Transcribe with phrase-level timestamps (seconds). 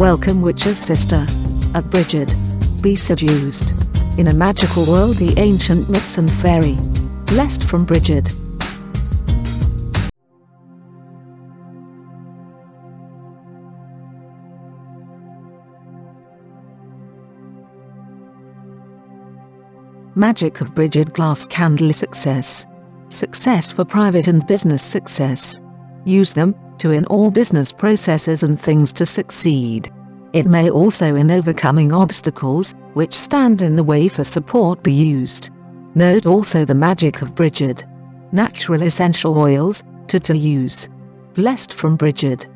[0.00, 1.26] Welcome witch's sister.
[1.74, 2.32] At Brighid.
[2.82, 4.18] Be seduced.
[4.18, 6.76] In a magical world the ancient myths and fairy.
[7.26, 8.26] Blessed from Brighid.
[20.14, 22.64] Magic of Brighid Glass Candle Success.
[23.10, 25.60] Success for private and business success.
[26.04, 29.92] Use them to in all business processes and things to succeed.
[30.32, 35.50] It may also in overcoming obstacles, which stand in the way for support be used.
[35.94, 37.84] Note also the magic of Brighid.
[38.32, 40.88] Natural essential oils, to to use.
[41.34, 42.46] Blessed from Brighid.